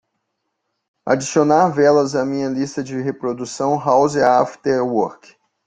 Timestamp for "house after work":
3.79-5.35